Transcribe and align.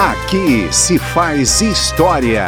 Aqui 0.00 0.66
se 0.72 0.98
faz 0.98 1.60
história. 1.60 2.46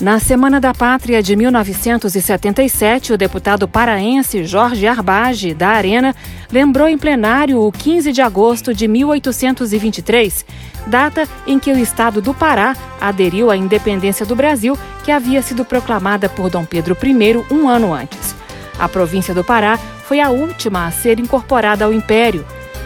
Na 0.00 0.18
Semana 0.18 0.58
da 0.58 0.72
Pátria 0.72 1.22
de 1.22 1.36
1977, 1.36 3.12
o 3.12 3.18
deputado 3.18 3.68
paraense 3.68 4.46
Jorge 4.46 4.86
Arbage, 4.86 5.52
da 5.52 5.68
Arena, 5.68 6.16
lembrou 6.50 6.88
em 6.88 6.96
plenário 6.96 7.60
o 7.60 7.70
15 7.70 8.12
de 8.12 8.22
agosto 8.22 8.72
de 8.72 8.88
1823, 8.88 10.46
data 10.86 11.28
em 11.46 11.58
que 11.58 11.70
o 11.70 11.78
estado 11.78 12.22
do 12.22 12.32
Pará 12.32 12.74
aderiu 12.98 13.50
à 13.50 13.58
independência 13.58 14.24
do 14.24 14.34
Brasil, 14.34 14.74
que 15.04 15.12
havia 15.12 15.42
sido 15.42 15.66
proclamada 15.66 16.30
por 16.30 16.48
Dom 16.48 16.64
Pedro 16.64 16.96
I 17.04 17.52
um 17.52 17.68
ano 17.68 17.92
antes. 17.92 18.34
A 18.78 18.88
província 18.88 19.34
do 19.34 19.44
Pará 19.44 19.78
foi 20.06 20.18
a 20.18 20.30
última 20.30 20.86
a 20.86 20.90
ser 20.90 21.20
incorporada 21.20 21.84
ao 21.84 21.92
Império. 21.92 22.42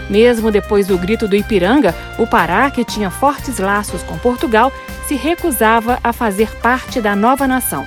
Mesmo 0.08 0.50
depois 0.50 0.86
do 0.86 0.98
grito 0.98 1.26
do 1.26 1.36
Ipiranga, 1.36 1.94
o 2.18 2.26
Pará, 2.26 2.70
que 2.70 2.84
tinha 2.84 3.10
fortes 3.10 3.58
laços 3.58 4.02
com 4.02 4.18
Portugal, 4.18 4.72
se 5.06 5.14
recusava 5.14 5.98
a 6.02 6.12
fazer 6.12 6.50
parte 6.58 7.00
da 7.00 7.16
nova 7.16 7.46
nação. 7.48 7.86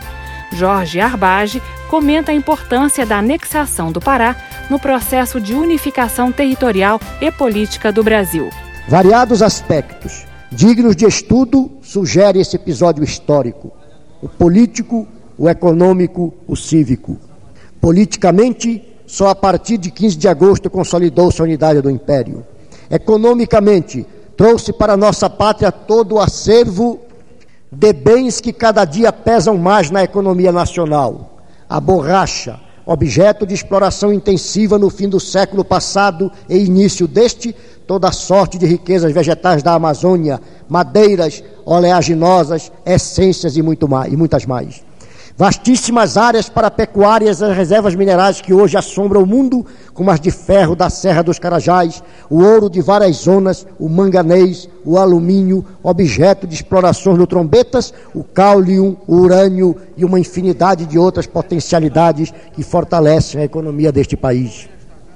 Jorge 0.54 1.00
Arbage 1.00 1.62
comenta 1.90 2.32
a 2.32 2.36
importância 2.36 3.06
da 3.06 3.20
anexação 3.20 3.92
do 3.92 4.02
Pará 4.02 4.36
no 4.70 4.80
processo 4.80 5.40
de 5.40 5.54
unificação 5.54 6.32
territorial 6.32 7.00
e 7.22 7.32
política 7.32 7.92
do 7.92 8.04
Brasil. 8.04 8.50
Variados 8.88 9.42
aspectos 9.42 10.26
dignos 10.52 10.96
de 10.96 11.06
estudo 11.06 11.72
sugere 11.82 12.40
esse 12.40 12.56
episódio 12.56 13.04
histórico: 13.04 13.72
o 14.22 14.28
político, 14.28 15.08
o 15.38 15.50
econômico, 15.50 16.34
o 16.48 16.56
cívico. 16.56 17.18
Politicamente, 17.80 18.84
só 19.08 19.30
a 19.30 19.36
partir 19.36 19.78
de 19.78 19.90
15 19.90 20.18
de 20.18 20.28
agosto 20.28 20.70
consolidou-se 20.70 21.42
a 21.42 21.46
unidade 21.46 21.82
do 21.82 21.90
Império. 21.90 22.46
Economicamente, 22.92 24.06
trouxe 24.36 24.74
para 24.74 24.98
nossa 24.98 25.30
pátria 25.30 25.72
todo 25.72 26.16
o 26.16 26.20
acervo 26.20 27.00
de 27.72 27.94
bens 27.94 28.42
que 28.42 28.52
cada 28.52 28.84
dia 28.84 29.12
pesam 29.12 29.58
mais 29.58 29.90
na 29.90 30.04
economia 30.04 30.52
nacional. 30.52 31.38
A 31.70 31.80
borracha, 31.80 32.60
objeto 32.86 33.46
de 33.46 33.54
exploração 33.54 34.12
intensiva 34.14 34.78
no 34.78 34.90
fim 34.90 35.08
do 35.08 35.20
século 35.20 35.64
passado 35.64 36.30
e 36.50 36.58
início 36.58 37.08
deste, 37.08 37.56
toda 37.88 38.12
sorte 38.12 38.58
de 38.58 38.66
riquezas 38.66 39.14
vegetais 39.14 39.64
da 39.64 39.74
Amazônia, 39.74 40.40
madeiras, 40.68 41.44
oleaginosas, 41.66 42.72
essências 42.86 43.56
e, 43.56 43.62
muito 43.62 43.88
mais, 43.88 44.12
e 44.12 44.18
muitas 44.18 44.46
mais. 44.46 44.87
Vastíssimas 45.40 46.18
áreas 46.18 46.50
para 46.50 46.72
pecuárias 46.72 47.42
e 47.42 47.54
reservas 47.54 47.94
minerais 47.94 48.42
que 48.42 48.56
hoje 48.56 48.76
assombram 48.76 49.22
o 49.22 49.26
mundo, 49.28 49.64
como 49.94 50.10
as 50.10 50.20
de 50.20 50.32
ferro 50.32 50.76
da 50.76 50.90
Serra 50.90 51.22
dos 51.22 51.38
Carajás, 51.38 52.02
o 52.28 52.42
ouro 52.42 52.68
de 52.68 52.82
várias 52.82 53.18
zonas, 53.18 53.64
o 53.78 53.88
manganês, 53.88 54.68
o 54.84 54.98
alumínio, 54.98 55.64
objeto 55.84 56.48
de 56.48 56.56
explorações 56.56 57.20
no 57.20 57.28
trombetas, 57.28 57.94
o 58.16 58.24
cáulium, 58.24 58.98
o 59.06 59.18
urânio 59.18 59.76
e 59.96 60.04
uma 60.04 60.20
infinidade 60.20 60.88
de 60.88 60.98
outras 60.98 61.28
potencialidades 61.28 62.34
que 62.54 62.64
fortalecem 62.64 63.40
a 63.40 63.46
economia 63.46 63.92
deste 63.92 64.18
país. 64.18 64.68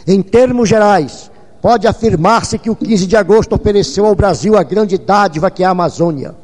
Em 0.05 0.22
termos 0.22 0.69
gerais, 0.69 1.31
pode 1.64 1.88
afirmar-se 1.88 2.59
que 2.59 2.69
o 2.69 2.75
15 2.75 3.08
de 3.08 3.17
agosto 3.17 3.55
ofereceu 3.55 4.05
ao 4.05 4.14
Brasil 4.14 4.55
a 4.55 4.61
grande 4.61 4.99
dádiva 4.99 5.49
que 5.49 5.64
é 5.64 5.66
a 5.66 5.72
Amazônia. 5.72 6.36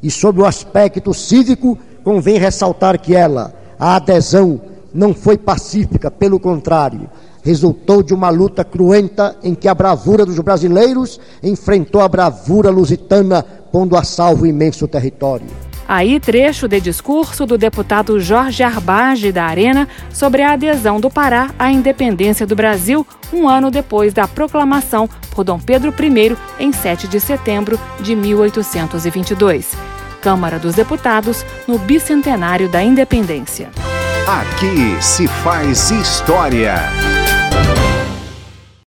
E 0.00 0.08
sob 0.08 0.40
o 0.40 0.44
aspecto 0.44 1.12
cívico, 1.12 1.76
convém 2.04 2.38
ressaltar 2.38 3.00
que 3.00 3.16
ela, 3.16 3.54
a 3.78 3.96
adesão, 3.96 4.60
não 4.92 5.12
foi 5.12 5.36
pacífica, 5.36 6.10
pelo 6.10 6.38
contrário, 6.38 7.08
resultou 7.42 8.02
de 8.02 8.14
uma 8.14 8.30
luta 8.30 8.64
cruenta 8.64 9.36
em 9.42 9.54
que 9.54 9.66
a 9.66 9.74
bravura 9.74 10.24
dos 10.24 10.38
brasileiros 10.38 11.20
enfrentou 11.42 12.00
a 12.00 12.08
bravura 12.08 12.70
lusitana, 12.70 13.44
pondo 13.72 13.96
a 13.96 14.04
salvo 14.04 14.46
imenso 14.46 14.86
território. 14.86 15.46
Aí, 15.86 16.18
trecho 16.18 16.66
de 16.66 16.80
discurso 16.80 17.44
do 17.44 17.58
deputado 17.58 18.18
Jorge 18.18 18.62
Arbage 18.62 19.30
da 19.30 19.44
Arena 19.44 19.86
sobre 20.10 20.40
a 20.40 20.52
adesão 20.52 20.98
do 20.98 21.10
Pará 21.10 21.50
à 21.58 21.70
independência 21.70 22.46
do 22.46 22.56
Brasil, 22.56 23.06
um 23.30 23.46
ano 23.46 23.70
depois 23.70 24.14
da 24.14 24.26
proclamação 24.26 25.06
por 25.34 25.44
Dom 25.44 25.58
Pedro 25.58 25.92
I, 26.00 26.36
em 26.58 26.72
7 26.72 27.06
de 27.06 27.20
setembro 27.20 27.78
de 28.00 28.16
1822. 28.16 29.93
Câmara 30.24 30.58
dos 30.58 30.74
Deputados 30.74 31.44
no 31.68 31.78
bicentenário 31.78 32.66
da 32.66 32.82
independência. 32.82 33.70
Aqui 34.26 34.96
se 35.02 35.28
faz 35.28 35.90
história. 35.90 36.76